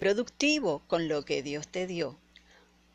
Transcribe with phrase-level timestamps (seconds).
[0.00, 2.18] Productivo con lo que Dios te dio.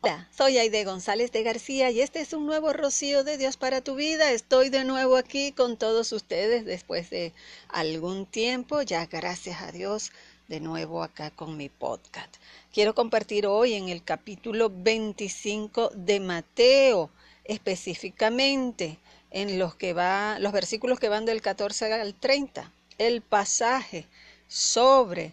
[0.02, 3.80] Hola, soy Aide González de García y este es un nuevo rocío de Dios para
[3.80, 4.32] tu vida.
[4.32, 7.32] Estoy de nuevo aquí con todos ustedes después de
[7.68, 10.12] algún tiempo, ya gracias a Dios,
[10.48, 12.36] de nuevo acá con mi podcast.
[12.70, 17.08] Quiero compartir hoy en el capítulo 25 de Mateo,
[17.44, 18.98] específicamente
[19.30, 24.06] en los que va los versículos que van del 14 al 30, el pasaje
[24.48, 25.32] sobre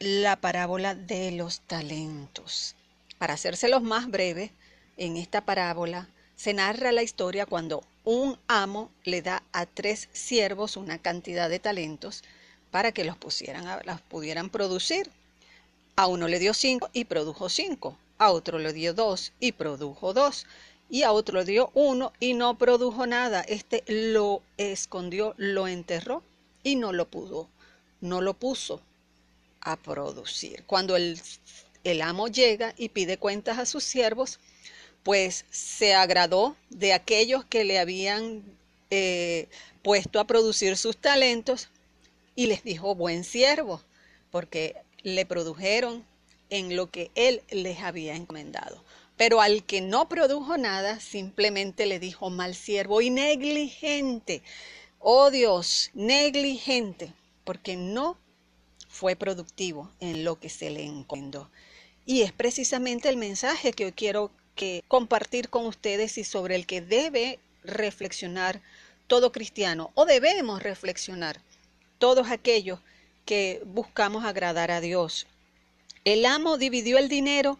[0.00, 2.74] la parábola de los talentos.
[3.18, 4.50] Para hacérselos más breve,
[4.96, 10.78] en esta parábola se narra la historia cuando un amo le da a tres siervos
[10.78, 12.24] una cantidad de talentos
[12.70, 15.10] para que los, pusieran, las pudieran producir.
[15.96, 20.14] A uno le dio cinco y produjo cinco, a otro le dio dos y produjo
[20.14, 20.46] dos,
[20.88, 23.42] y a otro le dio uno y no produjo nada.
[23.42, 26.22] Este lo escondió, lo enterró
[26.62, 27.50] y no lo pudo,
[28.00, 28.80] no lo puso
[29.60, 30.64] a producir.
[30.66, 31.20] Cuando el
[31.84, 34.38] el amo llega y pide cuentas a sus siervos,
[35.02, 38.42] pues se agradó de aquellos que le habían
[38.90, 39.48] eh,
[39.82, 41.68] puesto a producir sus talentos
[42.36, 43.82] y les dijo buen siervo,
[44.30, 46.04] porque le produjeron
[46.50, 48.84] en lo que él les había encomendado.
[49.16, 54.42] Pero al que no produjo nada, simplemente le dijo mal siervo y negligente.
[54.98, 57.12] Oh Dios, negligente,
[57.44, 58.18] porque no
[58.90, 61.48] fue productivo en lo que se le encomendó.
[62.04, 66.66] Y es precisamente el mensaje que hoy quiero que compartir con ustedes y sobre el
[66.66, 68.60] que debe reflexionar
[69.06, 71.40] todo cristiano o debemos reflexionar
[71.98, 72.80] todos aquellos
[73.24, 75.26] que buscamos agradar a Dios.
[76.04, 77.58] El amo dividió el dinero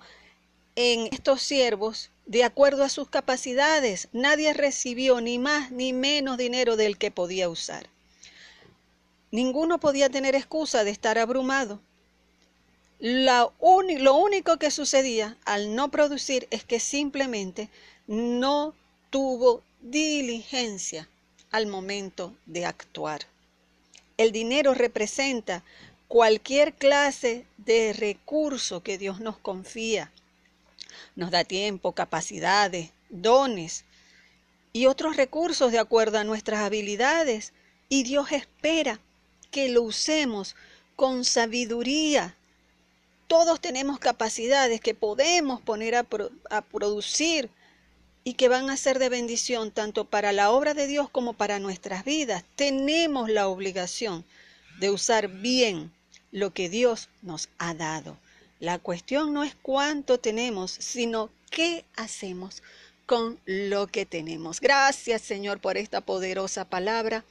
[0.74, 4.08] en estos siervos de acuerdo a sus capacidades.
[4.12, 7.88] Nadie recibió ni más ni menos dinero del que podía usar.
[9.30, 11.80] Ninguno podía tener excusa de estar abrumado
[13.00, 17.70] lo único que sucedía al no producir es que simplemente
[18.06, 18.74] no
[19.08, 21.08] tuvo diligencia
[21.50, 23.22] al momento de actuar.
[24.18, 25.62] El dinero representa
[26.08, 30.10] cualquier clase de recurso que Dios nos confía.
[31.16, 33.84] Nos da tiempo, capacidades, dones
[34.74, 37.54] y otros recursos de acuerdo a nuestras habilidades.
[37.88, 39.00] Y Dios espera
[39.50, 40.56] que lo usemos
[40.96, 42.36] con sabiduría
[43.30, 46.02] todos tenemos capacidades que podemos poner a,
[46.62, 47.48] producir
[48.24, 51.60] y que van a ser de bendición tanto para la obra de Dios como para
[51.60, 52.42] nuestras vidas.
[52.56, 54.24] Tenemos la obligación
[54.80, 55.92] de usar bien
[56.32, 58.18] lo que Dios nos ha dado.
[58.58, 62.64] La cuestión no es cuánto tenemos, sino qué hacemos
[63.06, 64.60] con lo que tenemos.
[64.60, 67.24] Gracias Señor por esta poderosa palabra.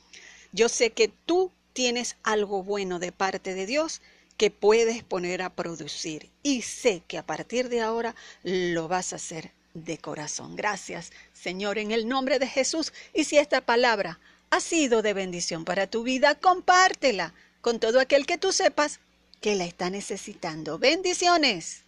[0.53, 4.01] Yo sé que tú tienes algo bueno de parte de Dios
[4.35, 6.29] que puedes poner a producir.
[6.43, 10.57] Y sé que a partir de ahora lo vas a hacer de corazón.
[10.57, 12.91] Gracias, Señor, en el nombre de Jesús.
[13.13, 14.19] Y si esta palabra
[14.49, 18.99] ha sido de bendición para tu vida, compártela con todo aquel que tú sepas
[19.39, 20.79] que la está necesitando.
[20.79, 21.83] Bendiciones.